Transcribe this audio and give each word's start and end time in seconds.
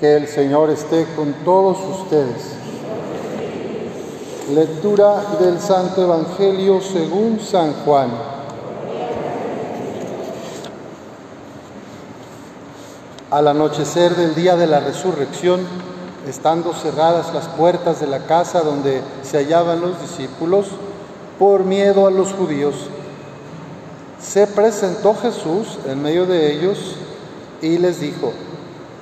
Que 0.00 0.14
el 0.14 0.28
Señor 0.28 0.68
esté 0.68 1.06
con 1.16 1.32
todos 1.42 1.78
ustedes. 2.00 2.52
Lectura 4.52 5.22
del 5.40 5.58
Santo 5.58 6.02
Evangelio 6.02 6.82
según 6.82 7.40
San 7.40 7.72
Juan. 7.82 8.10
Al 13.30 13.48
anochecer 13.48 14.14
del 14.16 14.34
día 14.34 14.54
de 14.56 14.66
la 14.66 14.80
resurrección, 14.80 15.60
estando 16.28 16.74
cerradas 16.74 17.32
las 17.32 17.48
puertas 17.48 17.98
de 17.98 18.06
la 18.06 18.26
casa 18.26 18.60
donde 18.60 19.00
se 19.22 19.38
hallaban 19.38 19.80
los 19.80 19.98
discípulos, 20.02 20.66
por 21.38 21.64
miedo 21.64 22.06
a 22.06 22.10
los 22.10 22.34
judíos, 22.34 22.74
se 24.20 24.46
presentó 24.46 25.14
Jesús 25.14 25.78
en 25.86 26.02
medio 26.02 26.26
de 26.26 26.52
ellos 26.52 26.96
y 27.62 27.78
les 27.78 27.98
dijo, 28.00 28.34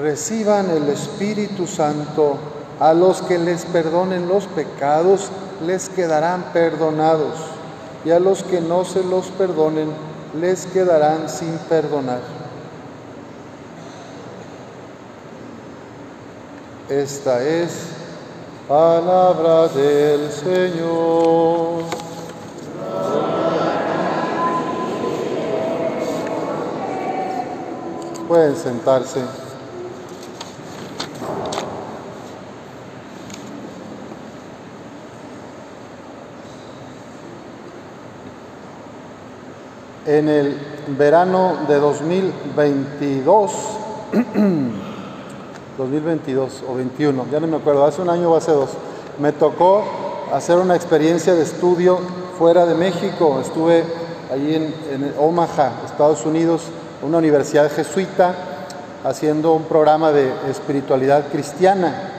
reciban 0.00 0.70
el 0.70 0.88
Espíritu 0.88 1.66
Santo, 1.66 2.36
a 2.80 2.92
los 2.92 3.22
que 3.22 3.38
les 3.38 3.64
perdonen 3.66 4.28
los 4.28 4.46
pecados, 4.46 5.30
les 5.64 5.88
quedarán 5.88 6.52
perdonados, 6.52 7.36
y 8.04 8.10
a 8.10 8.18
los 8.18 8.42
que 8.42 8.60
no 8.60 8.84
se 8.84 9.02
los 9.04 9.26
perdonen, 9.28 9.90
les 10.40 10.66
quedarán 10.66 11.28
sin 11.28 11.56
perdonar. 11.68 12.20
Esta 16.88 17.42
es 17.42 17.70
palabra 18.68 19.68
del 19.68 20.30
Señor. 20.30 21.84
Pueden 28.28 28.56
sentarse. 28.56 29.43
En 40.06 40.28
el 40.28 40.58
verano 40.98 41.56
de 41.66 41.76
2022, 41.76 43.52
2022 45.78 46.62
o 46.68 46.74
21, 46.74 47.26
ya 47.32 47.40
no 47.40 47.46
me 47.46 47.56
acuerdo, 47.56 47.86
hace 47.86 48.02
un 48.02 48.10
año 48.10 48.30
o 48.30 48.36
hace 48.36 48.52
dos, 48.52 48.68
me 49.18 49.32
tocó 49.32 49.82
hacer 50.30 50.58
una 50.58 50.76
experiencia 50.76 51.34
de 51.34 51.42
estudio 51.42 52.00
fuera 52.38 52.66
de 52.66 52.74
México. 52.74 53.40
Estuve 53.40 53.82
allí 54.30 54.54
en, 54.54 54.74
en 54.92 55.14
Omaha, 55.18 55.72
Estados 55.86 56.26
Unidos, 56.26 56.64
una 57.02 57.16
universidad 57.16 57.72
jesuita, 57.72 58.34
haciendo 59.04 59.54
un 59.54 59.62
programa 59.62 60.12
de 60.12 60.30
espiritualidad 60.50 61.28
cristiana. 61.32 62.10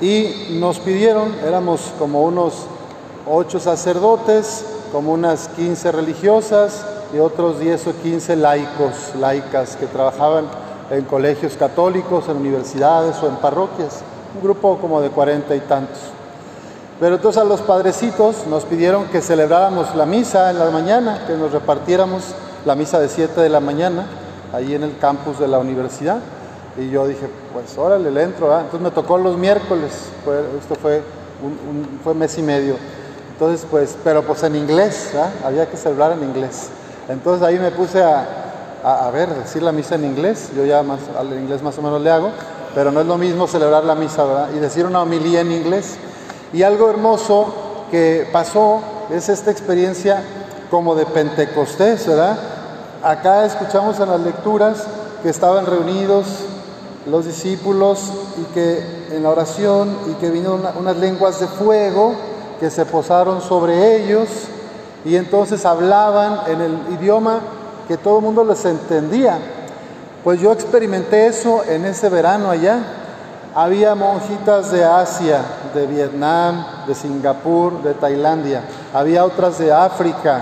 Y 0.00 0.58
nos 0.58 0.80
pidieron, 0.80 1.32
éramos 1.46 1.92
como 1.96 2.24
unos 2.24 2.54
ocho 3.24 3.60
sacerdotes, 3.60 4.64
como 4.94 5.12
unas 5.12 5.48
15 5.48 5.90
religiosas 5.90 6.86
y 7.12 7.18
otros 7.18 7.58
10 7.58 7.88
o 7.88 7.92
15 8.00 8.36
laicos, 8.36 9.12
laicas 9.18 9.74
que 9.74 9.86
trabajaban 9.86 10.44
en 10.88 11.04
colegios 11.06 11.56
católicos, 11.56 12.28
en 12.28 12.36
universidades 12.36 13.20
o 13.20 13.26
en 13.26 13.34
parroquias, 13.38 14.02
un 14.36 14.40
grupo 14.40 14.78
como 14.78 15.00
de 15.00 15.08
cuarenta 15.08 15.56
y 15.56 15.58
tantos. 15.58 15.98
Pero 17.00 17.16
entonces 17.16 17.42
a 17.42 17.44
los 17.44 17.60
padrecitos 17.62 18.46
nos 18.46 18.64
pidieron 18.66 19.06
que 19.06 19.20
celebráramos 19.20 19.96
la 19.96 20.06
misa 20.06 20.52
en 20.52 20.60
la 20.60 20.70
mañana, 20.70 21.24
que 21.26 21.32
nos 21.32 21.50
repartiéramos 21.50 22.32
la 22.64 22.76
misa 22.76 23.00
de 23.00 23.08
7 23.08 23.40
de 23.40 23.48
la 23.48 23.58
mañana, 23.58 24.06
ahí 24.52 24.76
en 24.76 24.84
el 24.84 24.96
campus 24.98 25.40
de 25.40 25.48
la 25.48 25.58
universidad. 25.58 26.20
Y 26.78 26.90
yo 26.90 27.08
dije, 27.08 27.28
pues 27.52 27.76
órale, 27.76 28.12
le 28.12 28.22
entro. 28.22 28.56
Entonces 28.56 28.80
me 28.80 28.92
tocó 28.92 29.18
los 29.18 29.36
miércoles, 29.36 29.90
esto 30.56 30.76
fue 30.76 31.02
un, 31.42 31.50
un, 31.50 32.00
fue 32.04 32.14
mes 32.14 32.38
y 32.38 32.42
medio. 32.42 32.76
Entonces, 33.34 33.66
pues, 33.68 33.96
pero 34.04 34.22
pues 34.22 34.44
en 34.44 34.54
inglés, 34.54 35.10
había 35.44 35.66
que 35.68 35.76
celebrar 35.76 36.12
en 36.12 36.22
inglés. 36.22 36.68
Entonces 37.08 37.44
ahí 37.44 37.58
me 37.58 37.72
puse 37.72 38.00
a, 38.00 38.24
a, 38.84 39.08
a, 39.08 39.10
ver, 39.10 39.28
decir 39.34 39.60
la 39.60 39.72
misa 39.72 39.96
en 39.96 40.04
inglés, 40.04 40.52
yo 40.56 40.64
ya 40.64 40.84
más, 40.84 41.00
al 41.18 41.32
inglés 41.32 41.60
más 41.60 41.76
o 41.78 41.82
menos 41.82 42.00
le 42.00 42.12
hago, 42.12 42.30
pero 42.76 42.92
no 42.92 43.00
es 43.00 43.06
lo 43.06 43.18
mismo 43.18 43.48
celebrar 43.48 43.82
la 43.82 43.96
misa, 43.96 44.22
¿verdad? 44.24 44.48
Y 44.54 44.60
decir 44.60 44.86
una 44.86 45.02
homilía 45.02 45.40
en 45.40 45.50
inglés. 45.50 45.96
Y 46.52 46.62
algo 46.62 46.88
hermoso 46.88 47.52
que 47.90 48.28
pasó 48.32 48.80
es 49.10 49.28
esta 49.28 49.50
experiencia 49.50 50.22
como 50.70 50.94
de 50.94 51.04
Pentecostés, 51.04 52.06
¿verdad? 52.06 52.38
Acá 53.02 53.44
escuchamos 53.44 53.98
en 53.98 54.10
las 54.10 54.20
lecturas 54.20 54.84
que 55.24 55.28
estaban 55.28 55.66
reunidos 55.66 56.26
los 57.06 57.26
discípulos 57.26 58.12
y 58.40 58.54
que 58.54 59.06
en 59.10 59.24
la 59.24 59.30
oración 59.30 59.96
y 60.08 60.14
que 60.14 60.30
vino 60.30 60.54
una, 60.54 60.72
unas 60.78 60.96
lenguas 60.98 61.40
de 61.40 61.48
fuego 61.48 62.14
que 62.60 62.70
se 62.70 62.84
posaron 62.86 63.40
sobre 63.40 63.96
ellos 63.96 64.28
y 65.04 65.16
entonces 65.16 65.66
hablaban 65.66 66.40
en 66.46 66.60
el 66.60 66.78
idioma 66.98 67.40
que 67.86 67.96
todo 67.96 68.18
el 68.18 68.24
mundo 68.24 68.44
les 68.44 68.64
entendía. 68.64 69.38
Pues 70.22 70.40
yo 70.40 70.52
experimenté 70.52 71.26
eso 71.26 71.62
en 71.68 71.84
ese 71.84 72.08
verano 72.08 72.50
allá. 72.50 72.78
Había 73.54 73.94
monjitas 73.94 74.72
de 74.72 74.82
Asia, 74.82 75.42
de 75.74 75.86
Vietnam, 75.86 76.64
de 76.86 76.94
Singapur, 76.94 77.82
de 77.82 77.94
Tailandia. 77.94 78.62
Había 78.94 79.24
otras 79.24 79.58
de 79.58 79.70
África, 79.70 80.40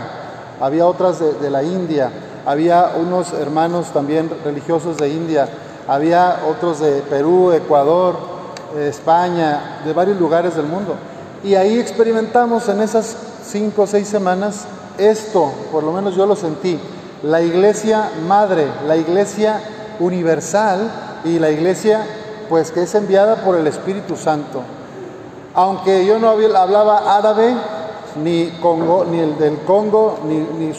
había 0.61 0.87
otras 0.87 1.19
de, 1.19 1.33
de 1.35 1.51
la 1.51 1.63
India. 1.63 2.11
Había 2.47 2.93
unos 2.97 3.33
hermanos 3.33 3.89
también 3.93 4.31
religiosos 4.45 4.97
de 4.97 5.09
India. 5.09 5.49
Había 5.89 6.43
otros 6.49 6.79
de 6.79 7.03
Perú, 7.03 7.51
Ecuador, 7.53 8.17
España, 8.79 9.81
de 9.85 9.93
varios 9.93 10.19
lugares 10.19 10.55
del 10.55 10.67
mundo. 10.67 10.95
Y 11.45 11.55
ahí 11.57 11.79
experimentamos 11.79 12.69
en 12.69 12.81
esas 12.81 13.17
cinco 13.45 13.83
o 13.83 13.87
seis 13.87 14.07
semanas 14.07 14.65
esto, 14.99 15.51
por 15.73 15.83
lo 15.83 15.93
menos 15.93 16.15
yo 16.15 16.27
lo 16.27 16.37
sentí, 16.37 16.79
la 17.23 17.43
iglesia 17.43 18.11
madre, 18.29 18.67
la 18.87 18.97
iglesia 18.97 19.61
universal 19.99 21.21
y 21.25 21.39
la 21.39 21.51
iglesia 21.51 22.07
pues 22.49 22.71
que 22.71 22.83
es 22.83 22.95
enviada 22.95 23.37
por 23.37 23.57
el 23.57 23.67
Espíritu 23.67 24.17
Santo. 24.17 24.63
Aunque 25.55 26.05
yo 26.07 26.19
no 26.19 26.29
hablaba 26.29 27.17
árabe, 27.17 27.55
ni, 28.23 28.49
Congo, 28.61 29.05
ni 29.05 29.21
el 29.21 29.39
del 29.39 29.59
Congo, 29.61 30.19
ni, 30.27 30.37
ni 30.37 30.73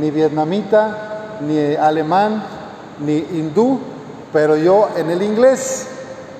ni 0.00 0.10
vietnamita, 0.10 1.38
ni 1.40 1.74
alemán, 1.74 2.42
ni 3.04 3.16
hindú, 3.16 3.80
pero 4.32 4.56
yo 4.56 4.88
en 4.96 5.10
el 5.10 5.22
inglés 5.22 5.88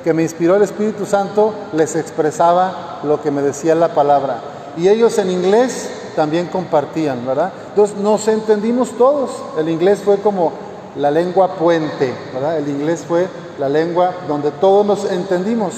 que 0.03 0.13
me 0.13 0.23
inspiró 0.23 0.57
el 0.57 0.63
Espíritu 0.63 1.07
Santo 1.07 1.55
les 1.73 1.97
expresaba 1.97 3.01
lo 3.05 3.23
que 3.23 3.31
me 3.31 3.43
decía 3.43 3.75
la 3.75 3.95
palabra. 3.95 4.41
Y 4.77 4.89
ellos 4.89 5.19
en 5.19 5.31
inglés 5.31 5.91
también 6.17 6.47
compartían, 6.47 7.27
¿verdad? 7.27 7.53
Entonces 7.69 7.97
nos 7.97 8.27
entendimos 8.29 8.91
todos. 8.93 9.31
El 9.59 9.69
inglés 9.69 10.01
fue 10.05 10.19
como 10.19 10.53
la 10.97 11.11
lengua 11.11 11.55
puente, 11.55 12.13
¿verdad? 12.35 12.59
El 12.59 12.69
inglés 12.69 13.05
fue 13.07 13.29
la 13.59 13.69
lengua 13.69 14.13
donde 14.29 14.51
todos 14.51 14.85
nos 14.85 15.11
entendimos. 15.11 15.73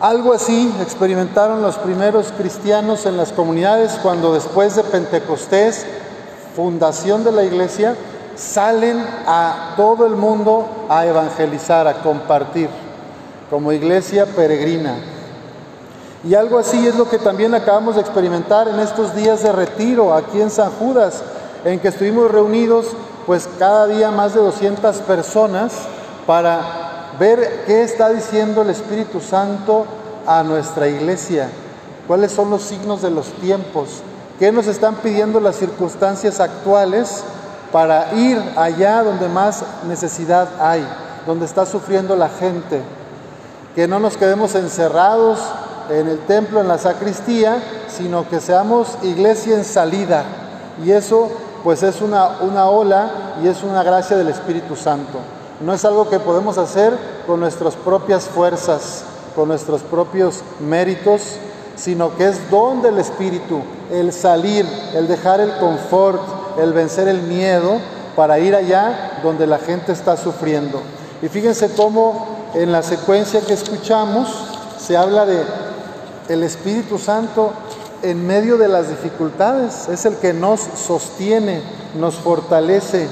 Algo 0.00 0.32
así 0.32 0.72
experimentaron 0.80 1.60
los 1.60 1.76
primeros 1.76 2.32
cristianos 2.36 3.06
en 3.06 3.16
las 3.16 3.32
comunidades 3.32 3.98
cuando 4.02 4.32
después 4.32 4.76
de 4.76 4.84
Pentecostés, 4.84 5.86
fundación 6.54 7.24
de 7.24 7.32
la 7.32 7.42
iglesia, 7.42 7.96
salen 8.36 9.04
a 9.26 9.74
todo 9.76 10.06
el 10.06 10.14
mundo 10.14 10.68
a 10.88 11.04
evangelizar, 11.04 11.88
a 11.88 11.94
compartir, 11.94 12.68
como 13.50 13.72
iglesia 13.72 14.26
peregrina. 14.26 14.94
Y 16.24 16.34
algo 16.34 16.58
así 16.58 16.86
es 16.86 16.96
lo 16.96 17.08
que 17.08 17.18
también 17.18 17.54
acabamos 17.54 17.94
de 17.94 18.00
experimentar 18.00 18.68
en 18.68 18.80
estos 18.80 19.14
días 19.14 19.42
de 19.42 19.52
retiro 19.52 20.12
aquí 20.12 20.40
en 20.40 20.50
San 20.50 20.70
Judas, 20.72 21.22
en 21.64 21.78
que 21.78 21.88
estuvimos 21.88 22.30
reunidos 22.30 22.86
pues 23.26 23.48
cada 23.58 23.86
día 23.86 24.10
más 24.10 24.34
de 24.34 24.40
200 24.40 24.96
personas 24.98 25.72
para 26.26 27.12
ver 27.20 27.64
qué 27.66 27.82
está 27.82 28.10
diciendo 28.10 28.62
el 28.62 28.70
Espíritu 28.70 29.20
Santo 29.20 29.86
a 30.26 30.42
nuestra 30.42 30.88
iglesia, 30.88 31.48
cuáles 32.06 32.32
son 32.32 32.50
los 32.50 32.62
signos 32.62 33.02
de 33.02 33.10
los 33.10 33.26
tiempos, 33.34 34.02
qué 34.38 34.50
nos 34.52 34.66
están 34.66 34.96
pidiendo 34.96 35.40
las 35.40 35.56
circunstancias 35.56 36.40
actuales 36.40 37.22
para 37.72 38.14
ir 38.14 38.42
allá 38.56 39.02
donde 39.02 39.28
más 39.28 39.62
necesidad 39.86 40.48
hay, 40.60 40.86
donde 41.26 41.46
está 41.46 41.66
sufriendo 41.66 42.16
la 42.16 42.28
gente. 42.28 42.82
Que 43.78 43.86
no 43.86 44.00
nos 44.00 44.16
quedemos 44.16 44.56
encerrados 44.56 45.38
en 45.88 46.08
el 46.08 46.18
templo, 46.26 46.60
en 46.60 46.66
la 46.66 46.78
sacristía, 46.78 47.62
sino 47.86 48.28
que 48.28 48.40
seamos 48.40 48.98
iglesia 49.04 49.54
en 49.54 49.64
salida. 49.64 50.24
Y 50.84 50.90
eso 50.90 51.28
pues 51.62 51.84
es 51.84 52.02
una, 52.02 52.40
una 52.40 52.68
ola 52.68 53.36
y 53.40 53.46
es 53.46 53.62
una 53.62 53.84
gracia 53.84 54.16
del 54.16 54.30
Espíritu 54.30 54.74
Santo. 54.74 55.20
No 55.60 55.72
es 55.72 55.84
algo 55.84 56.10
que 56.10 56.18
podemos 56.18 56.58
hacer 56.58 56.92
con 57.24 57.38
nuestras 57.38 57.76
propias 57.76 58.24
fuerzas, 58.24 59.04
con 59.36 59.46
nuestros 59.46 59.82
propios 59.82 60.42
méritos, 60.58 61.36
sino 61.76 62.16
que 62.16 62.30
es 62.30 62.50
don 62.50 62.82
del 62.82 62.98
Espíritu, 62.98 63.62
el 63.92 64.12
salir, 64.12 64.66
el 64.96 65.06
dejar 65.06 65.40
el 65.40 65.56
confort, 65.58 66.58
el 66.58 66.72
vencer 66.72 67.06
el 67.06 67.22
miedo 67.22 67.78
para 68.16 68.40
ir 68.40 68.56
allá 68.56 69.20
donde 69.22 69.46
la 69.46 69.58
gente 69.58 69.92
está 69.92 70.16
sufriendo. 70.16 70.82
Y 71.22 71.28
fíjense 71.28 71.70
cómo 71.76 72.37
en 72.54 72.72
la 72.72 72.82
secuencia 72.82 73.40
que 73.40 73.52
escuchamos 73.52 74.28
se 74.78 74.96
habla 74.96 75.26
de 75.26 75.44
el 76.28 76.42
Espíritu 76.42 76.98
Santo 76.98 77.52
en 78.02 78.26
medio 78.26 78.58
de 78.58 78.68
las 78.68 78.88
dificultades, 78.88 79.88
es 79.88 80.04
el 80.04 80.16
que 80.16 80.32
nos 80.32 80.60
sostiene, 80.60 81.62
nos 81.98 82.14
fortalece, 82.16 83.08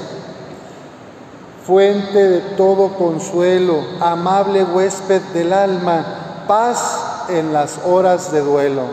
fuente 1.65 2.29
de 2.29 2.39
todo 2.55 2.93
consuelo, 2.93 3.81
amable 3.99 4.63
huésped 4.63 5.21
del 5.33 5.51
alma, 5.51 6.45
paz 6.47 7.25
en 7.29 7.51
las 7.51 7.79
horas 7.85 8.31
de 8.31 8.41
duelo. 8.41 8.83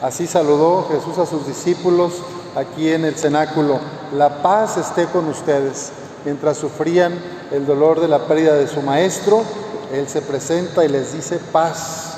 Así 0.00 0.26
saludó 0.26 0.88
Jesús 0.90 1.18
a 1.18 1.26
sus 1.26 1.46
discípulos 1.46 2.14
aquí 2.56 2.90
en 2.90 3.04
el 3.04 3.16
cenáculo. 3.16 3.78
La 4.16 4.42
paz 4.42 4.76
esté 4.76 5.06
con 5.06 5.28
ustedes. 5.28 5.92
Mientras 6.24 6.56
sufrían 6.56 7.18
el 7.50 7.66
dolor 7.66 8.00
de 8.00 8.08
la 8.08 8.20
pérdida 8.20 8.54
de 8.54 8.66
su 8.66 8.80
maestro, 8.80 9.42
Él 9.94 10.08
se 10.08 10.22
presenta 10.22 10.84
y 10.84 10.88
les 10.88 11.12
dice 11.12 11.38
paz. 11.52 12.14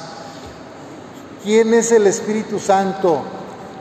¿Quién 1.44 1.75
es 1.75 1.93
el 1.93 2.06
Espíritu 2.06 2.58
Santo? 2.58 3.19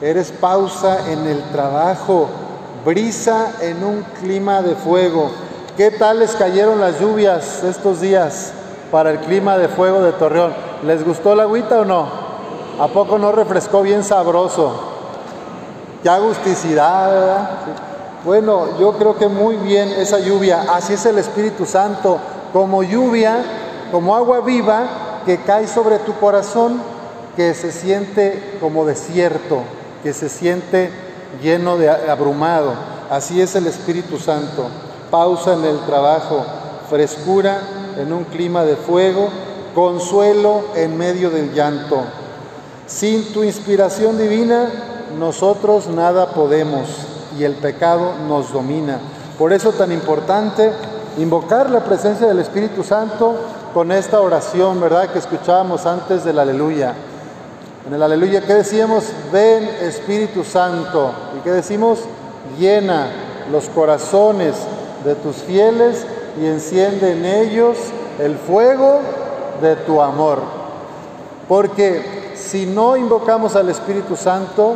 Eres 0.02 0.32
pausa 0.32 1.10
en 1.10 1.26
el 1.26 1.42
trabajo, 1.52 2.28
brisa 2.84 3.54
en 3.62 3.84
un 3.86 4.04
clima 4.20 4.62
de 4.62 4.76
fuego. 4.76 5.32
¿Qué 5.78 5.92
tal 5.92 6.20
les 6.20 6.32
cayeron 6.32 6.82
las 6.82 7.00
lluvias 7.00 7.64
estos 7.64 8.02
días 8.02 8.52
para 8.92 9.12
el 9.12 9.20
clima 9.20 9.58
de 9.58 9.70
fuego 9.70 10.02
de 10.02 10.12
Torreón? 10.12 10.54
¿Les 10.84 11.04
gustó 11.06 11.34
la 11.34 11.44
agüita 11.44 11.80
o 11.80 11.86
no? 11.86 12.08
¿A 12.80 12.90
poco 12.90 13.18
no 13.18 13.32
refrescó 13.32 13.82
bien 13.82 14.04
sabroso? 14.04 14.78
Qué 16.04 16.10
agusticidad, 16.10 17.10
¿verdad? 17.10 17.50
Bueno, 18.26 18.78
yo 18.78 18.92
creo 18.98 19.16
que 19.16 19.30
muy 19.30 19.56
bien 19.56 19.88
esa 19.88 20.20
lluvia. 20.20 20.66
Así 20.70 20.94
es 20.94 21.06
el 21.06 21.18
Espíritu 21.18 21.66
Santo, 21.66 22.20
como 22.52 22.84
lluvia, 22.84 23.65
como 23.92 24.16
agua 24.16 24.42
viva 24.42 25.22
que 25.26 25.38
cae 25.38 25.68
sobre 25.68 26.00
tu 26.00 26.14
corazón 26.20 26.82
que 27.36 27.54
se 27.54 27.72
siente 27.72 28.58
como 28.60 28.86
desierto, 28.86 29.64
que 30.04 30.14
se 30.14 30.30
siente 30.30 30.90
lleno 31.42 31.78
de 31.78 31.90
abrumado. 31.90 32.74
Así 33.10 33.42
es 33.42 33.56
el 33.56 33.68
Espíritu 33.68 34.18
Santo. 34.18 34.68
Pausa 35.12 35.54
en 35.54 35.66
el 35.66 35.80
trabajo, 35.82 36.46
frescura 36.90 37.62
en 37.98 38.14
un 38.14 38.24
clima 38.26 38.64
de 38.64 38.76
fuego, 38.76 39.30
consuelo 39.74 40.66
en 40.76 40.98
medio 40.98 41.30
del 41.30 41.54
llanto. 41.54 42.02
Sin 42.88 43.34
tu 43.34 43.44
inspiración 43.44 44.18
divina, 44.18 44.70
nosotros 45.20 45.88
nada 45.88 46.32
podemos 46.32 46.88
y 47.38 47.44
el 47.44 47.54
pecado 47.54 48.14
nos 48.28 48.54
domina. 48.54 49.00
Por 49.38 49.54
eso 49.54 49.72
tan 49.72 49.92
importante 49.92 50.72
invocar 51.18 51.70
la 51.70 51.84
presencia 51.84 52.28
del 52.28 52.40
Espíritu 52.40 52.84
Santo 52.84 53.36
con 53.76 53.92
esta 53.92 54.22
oración, 54.22 54.80
¿verdad? 54.80 55.10
Que 55.10 55.20
escuchábamos 55.20 55.86
antes 55.86 56.24
del 56.24 56.40
aleluya. 56.40 56.96
En 57.86 57.94
el 57.94 58.02
aleluya, 58.02 58.40
¿qué 58.40 58.54
decíamos? 58.54 59.04
Ven 59.34 59.66
Espíritu 59.82 60.46
Santo. 60.46 61.12
¿Y 61.38 61.42
qué 61.42 61.52
decimos? 61.52 62.00
Llena 62.58 63.08
los 63.52 63.68
corazones 63.68 64.56
de 65.04 65.16
tus 65.16 65.36
fieles 65.36 66.08
y 66.42 66.46
enciende 66.46 67.12
en 67.12 67.26
ellos 67.26 67.76
el 68.18 68.38
fuego 68.38 69.02
de 69.62 69.76
tu 69.76 70.02
amor. 70.02 70.40
Porque 71.50 72.32
si 72.34 72.66
no 72.66 72.96
invocamos 72.96 73.58
al 73.58 73.68
Espíritu 73.68 74.16
Santo, 74.16 74.76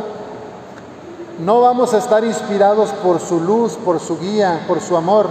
no 1.38 1.62
vamos 1.62 1.94
a 1.94 1.98
estar 1.98 2.22
inspirados 2.22 2.90
por 3.02 3.18
su 3.18 3.40
luz, 3.40 3.78
por 3.82 3.98
su 3.98 4.18
guía, 4.18 4.66
por 4.68 4.82
su 4.82 4.94
amor. 4.94 5.26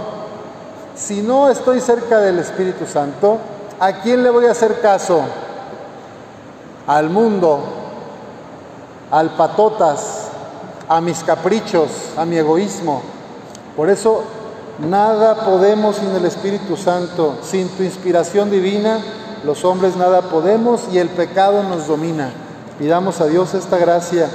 Si 0.96 1.22
no 1.22 1.48
estoy 1.48 1.80
cerca 1.80 2.18
del 2.18 2.40
Espíritu 2.40 2.84
Santo, 2.84 3.38
¿a 3.80 3.92
quién 4.02 4.22
le 4.22 4.30
voy 4.30 4.46
a 4.46 4.52
hacer 4.52 4.80
caso? 4.80 5.24
al 6.90 7.08
mundo, 7.08 7.60
al 9.12 9.30
patotas, 9.36 10.28
a 10.88 11.00
mis 11.00 11.22
caprichos, 11.22 11.88
a 12.16 12.24
mi 12.24 12.36
egoísmo. 12.36 13.00
Por 13.76 13.88
eso 13.90 14.24
nada 14.80 15.44
podemos 15.44 15.96
sin 15.96 16.10
el 16.10 16.24
Espíritu 16.24 16.76
Santo, 16.76 17.38
sin 17.42 17.68
tu 17.68 17.84
inspiración 17.84 18.50
divina, 18.50 18.98
los 19.44 19.64
hombres 19.64 19.96
nada 19.96 20.22
podemos 20.22 20.88
y 20.92 20.98
el 20.98 21.10
pecado 21.10 21.62
nos 21.62 21.86
domina. 21.86 22.32
Pidamos 22.76 23.20
a 23.20 23.26
Dios 23.26 23.54
esta 23.54 23.78
gracia 23.78 24.28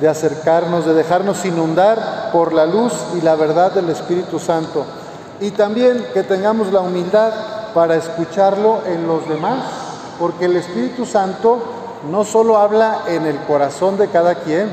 de 0.00 0.08
acercarnos, 0.08 0.86
de 0.86 0.94
dejarnos 0.94 1.44
inundar 1.44 2.30
por 2.32 2.54
la 2.54 2.64
luz 2.64 2.94
y 3.18 3.20
la 3.20 3.34
verdad 3.34 3.72
del 3.72 3.90
Espíritu 3.90 4.38
Santo. 4.38 4.86
Y 5.40 5.50
también 5.50 6.06
que 6.14 6.22
tengamos 6.22 6.72
la 6.72 6.80
humildad 6.80 7.32
para 7.74 7.96
escucharlo 7.96 8.80
en 8.86 9.06
los 9.06 9.28
demás, 9.28 9.64
porque 10.18 10.46
el 10.46 10.56
Espíritu 10.56 11.06
Santo 11.06 11.58
no 12.10 12.24
solo 12.24 12.58
habla 12.58 13.02
en 13.08 13.26
el 13.26 13.38
corazón 13.40 13.96
de 13.96 14.08
cada 14.08 14.36
quien, 14.36 14.70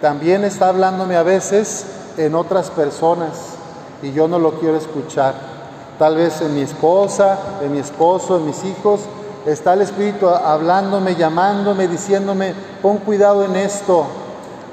también 0.00 0.44
está 0.44 0.68
hablándome 0.68 1.16
a 1.16 1.22
veces 1.22 1.86
en 2.16 2.34
otras 2.34 2.70
personas 2.70 3.54
y 4.02 4.12
yo 4.12 4.28
no 4.28 4.38
lo 4.38 4.58
quiero 4.58 4.76
escuchar. 4.76 5.34
Tal 5.98 6.16
vez 6.16 6.40
en 6.40 6.54
mi 6.54 6.62
esposa, 6.62 7.38
en 7.62 7.72
mi 7.72 7.78
esposo, 7.78 8.36
en 8.36 8.46
mis 8.46 8.64
hijos, 8.64 9.00
está 9.46 9.74
el 9.74 9.82
Espíritu 9.82 10.28
hablándome, 10.28 11.14
llamándome, 11.14 11.86
diciéndome, 11.86 12.54
pon 12.80 12.98
cuidado 12.98 13.44
en 13.44 13.56
esto, 13.56 14.06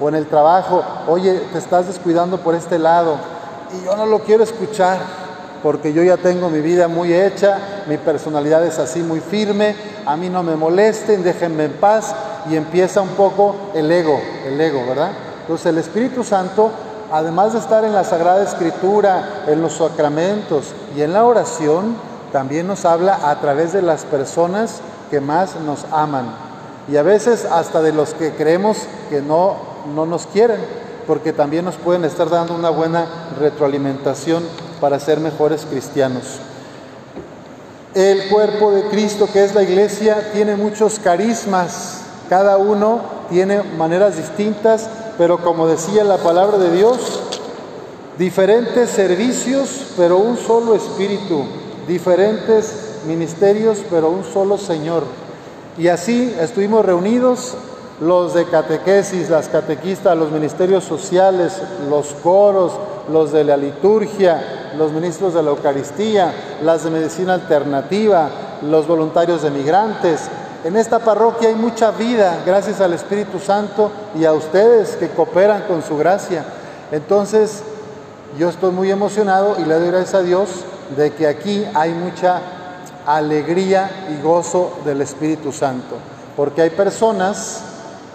o 0.02 0.08
en 0.10 0.16
el 0.16 0.28
trabajo, 0.28 0.82
oye, 1.08 1.40
te 1.52 1.58
estás 1.58 1.88
descuidando 1.88 2.38
por 2.38 2.56
este 2.56 2.80
lado, 2.80 3.18
y 3.78 3.86
yo 3.86 3.96
no 3.96 4.06
lo 4.06 4.20
quiero 4.20 4.44
escuchar 4.44 4.98
porque 5.62 5.94
yo 5.94 6.04
ya 6.04 6.18
tengo 6.18 6.50
mi 6.50 6.62
vida 6.62 6.88
muy 6.88 7.14
hecha, 7.14 7.84
mi 7.88 7.98
personalidad 7.98 8.66
es 8.66 8.80
así 8.80 9.02
muy 9.02 9.20
firme, 9.20 9.76
a 10.06 10.16
mí 10.16 10.30
no 10.30 10.44
me 10.44 10.56
molesten, 10.56 11.24
déjenme 11.24 11.66
en 11.66 11.74
paz 11.74 12.14
y 12.50 12.56
empieza 12.56 13.02
un 13.02 13.10
poco 13.10 13.56
el 13.74 13.92
ego, 13.92 14.20
el 14.46 14.60
ego, 14.60 14.86
¿verdad? 14.88 15.12
Entonces 15.42 15.68
el 15.68 15.78
Espíritu 15.78 16.24
Santo, 16.24 16.72
además 17.12 17.54
de 17.54 17.60
estar 17.60 17.84
en 17.84 17.94
la 17.94 18.04
Sagrada 18.04 18.44
Escritura, 18.44 19.44
en 19.48 19.62
los 19.62 19.74
sacramentos 19.74 20.74
y 20.96 21.02
en 21.02 21.14
la 21.14 21.26
oración, 21.26 21.96
también 22.32 22.68
nos 22.68 22.86
habla 22.86 23.30
a 23.30 23.40
través 23.40 23.74
de 23.74 23.82
las 23.82 24.06
personas 24.06 24.82
que 25.10 25.20
más 25.20 25.56
nos 25.66 25.86
aman 25.92 26.50
y 26.92 26.98
a 26.98 27.04
veces 27.04 27.46
hasta 27.46 27.82
de 27.82 27.94
los 27.94 28.14
que 28.14 28.32
creemos 28.32 28.78
que 29.10 29.22
no, 29.22 29.56
no 29.94 30.06
nos 30.06 30.26
quieren, 30.28 30.60
porque 31.06 31.34
también 31.34 31.66
nos 31.66 31.76
pueden 31.76 32.04
estar 32.04 32.30
dando 32.30 32.56
una 32.56 32.70
buena 32.70 33.06
retroalimentación 33.40 34.44
para 34.80 35.00
ser 35.00 35.20
mejores 35.20 35.66
cristianos. 35.70 36.24
El 37.96 38.30
cuerpo 38.30 38.72
de 38.72 38.84
Cristo, 38.90 39.28
que 39.32 39.44
es 39.44 39.56
la 39.56 39.64
iglesia, 39.64 40.32
tiene 40.34 40.56
muchos 40.56 41.00
carismas, 41.00 42.02
cada 42.30 42.58
uno 42.58 43.02
tiene 43.30 43.64
maneras 43.64 44.18
distintas, 44.18 44.90
pero 45.18 45.40
como 45.40 45.68
decía 45.68 46.04
la 46.04 46.18
palabra 46.18 46.58
de 46.58 46.72
Dios, 46.72 47.20
diferentes 48.18 48.90
servicios, 48.90 49.88
pero 49.98 50.18
un 50.18 50.38
solo 50.38 50.76
espíritu, 50.76 51.44
diferentes 51.88 53.00
ministerios, 53.08 53.80
pero 53.90 54.10
un 54.10 54.24
solo 54.24 54.58
Señor. 54.58 55.04
Y 55.78 55.88
así 55.88 56.36
estuvimos 56.40 56.86
reunidos 56.86 57.56
los 58.02 58.34
de 58.34 58.46
catequesis, 58.46 59.30
las 59.30 59.50
catequistas, 59.50 60.18
los 60.18 60.32
ministerios 60.32 60.84
sociales, 60.84 61.62
los 61.90 62.08
coros, 62.24 62.74
los 63.12 63.32
de 63.32 63.44
la 63.44 63.58
liturgia, 63.58 64.72
los 64.78 64.92
ministros 64.92 65.34
de 65.34 65.44
la 65.44 65.50
Eucaristía, 65.50 66.34
las 66.64 66.84
de 66.84 66.92
medicina 66.92 67.34
alternativa, 67.34 68.30
los 68.62 68.88
voluntarios 68.88 69.42
de 69.42 69.50
migrantes. 69.50 70.30
En 70.64 70.78
esta 70.78 71.00
parroquia 71.00 71.50
hay 71.50 71.56
mucha 71.56 71.92
vida 71.92 72.42
gracias 72.46 72.82
al 72.82 72.94
Espíritu 72.94 73.40
Santo 73.40 73.92
y 74.18 74.26
a 74.26 74.34
ustedes 74.34 74.96
que 74.96 75.10
cooperan 75.10 75.64
con 75.64 75.84
su 75.84 75.98
gracia. 75.98 76.46
Entonces, 76.92 77.64
yo 78.38 78.50
estoy 78.50 78.72
muy 78.72 78.92
emocionado 78.92 79.56
y 79.60 79.66
le 79.66 79.76
doy 79.76 79.88
gracias 79.88 80.16
a 80.16 80.22
Dios 80.22 80.50
de 80.96 81.12
que 81.14 81.28
aquí 81.28 81.66
hay 81.74 81.92
mucha 81.92 82.42
alegría 83.06 83.90
y 84.10 84.22
gozo 84.22 84.80
del 84.86 85.02
Espíritu 85.02 85.52
Santo, 85.52 85.96
porque 86.36 86.62
hay 86.62 86.70
personas 86.70 87.64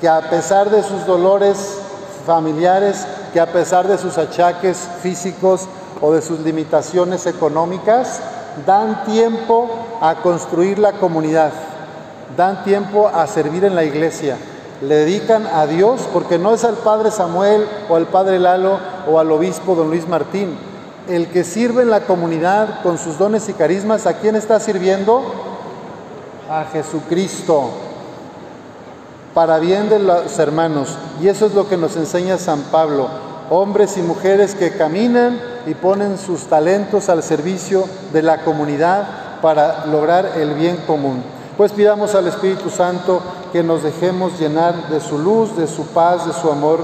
que 0.05 0.09
a 0.11 0.21
pesar 0.21 0.69
de 0.69 0.83
sus 0.83 1.07
dolores 1.07 1.79
familiares, 2.27 3.07
que 3.33 3.41
a 3.41 3.51
pesar 3.51 3.89
de 3.89 3.97
sus 3.97 4.19
achaques 4.19 4.77
físicos 5.01 5.63
o 6.03 6.13
de 6.13 6.21
sus 6.21 6.41
limitaciones 6.41 7.25
económicas, 7.25 8.21
dan 8.67 9.03
tiempo 9.07 9.71
a 10.03 10.17
construir 10.17 10.79
la 10.79 10.93
comunidad, 10.93 11.53
dan 12.37 12.65
tiempo 12.65 13.09
a 13.09 13.27
servir 13.27 13.65
en 13.65 13.75
la 13.75 13.85
iglesia, 13.85 14.37
le 14.83 14.95
dedican 14.95 15.47
a 15.47 15.67
Dios, 15.67 16.03
porque 16.13 16.39
no 16.39 16.53
es 16.53 16.65
al 16.65 16.75
Padre 16.75 17.11
Samuel 17.11 17.67
o 17.89 17.97
al 17.97 18.05
Padre 18.05 18.39
Lalo 18.39 18.81
o 19.11 19.19
al 19.19 19.33
Obispo 19.33 19.75
Don 19.75 19.89
Luis 19.89 20.07
Martín. 20.07 20.59
El 21.09 21.29
que 21.29 21.45
sirve 21.45 21.81
en 21.81 21.89
la 21.89 22.01
comunidad 22.01 22.83
con 22.83 22.99
sus 22.99 23.17
dones 23.17 23.49
y 23.49 23.55
carismas, 23.55 24.07
¿a 24.07 24.19
quién 24.19 24.37
está 24.37 24.61
sirviendo? 24.61 25.23
A 26.51 26.65
Jesucristo, 26.65 27.71
para 29.35 29.59
bien 29.59 29.91
de 29.91 29.99
los 29.99 30.39
hermanos. 30.39 30.97
Y 31.21 31.29
eso 31.29 31.47
es 31.47 31.55
lo 31.55 31.69
que 31.69 31.77
nos 31.77 31.97
enseña 31.97 32.39
San 32.39 32.63
Pablo. 32.63 33.09
Hombres 33.51 33.99
y 33.99 34.03
mujeres 34.03 34.55
que 34.55 34.77
caminan 34.77 35.41
y 35.67 35.75
ponen 35.75 36.17
sus 36.19 36.45
talentos 36.45 37.09
al 37.09 37.23
servicio 37.23 37.85
de 38.13 38.23
la 38.23 38.43
comunidad 38.43 39.41
para 39.43 39.87
lograr 39.87 40.33
el 40.37 40.55
bien 40.55 40.79
común. 40.87 41.23
Pues 41.57 41.73
pidamos 41.73 42.15
al 42.15 42.27
Espíritu 42.29 42.71
Santo 42.71 43.21
que 43.53 43.63
nos 43.63 43.83
dejemos 43.83 44.39
llenar 44.41 44.89
de 44.89 45.01
su 45.01 45.19
luz, 45.19 45.57
de 45.57 45.67
su 45.67 45.87
paz, 45.89 46.27
de 46.27 46.33
su 46.33 46.51
amor 46.51 46.81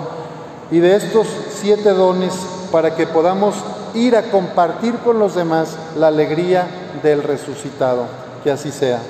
y 0.70 0.78
de 0.78 0.96
estos 0.96 1.26
siete 1.50 1.90
dones 1.90 2.34
para 2.70 2.94
que 2.94 3.06
podamos 3.06 3.54
ir 3.94 4.14
a 4.16 4.30
compartir 4.30 4.94
con 4.98 5.18
los 5.18 5.34
demás 5.34 5.76
la 5.96 6.08
alegría 6.08 6.66
del 7.02 7.22
resucitado. 7.22 8.04
Que 8.44 8.50
así 8.50 8.70
sea. 8.70 9.00